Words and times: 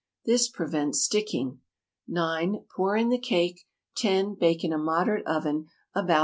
This 0.25 0.49
prevents 0.49 0.99
sticking. 1.03 1.59
9. 2.07 2.63
Pour 2.75 2.97
in 2.97 3.09
the 3.09 3.19
cake. 3.19 3.67
10. 3.97 4.33
Bake 4.33 4.63
in 4.63 4.73
a 4.73 4.79
moderate 4.79 5.27
oven 5.27 5.67
about 5.93 5.97
35 5.97 6.07
minutes. 6.07 6.19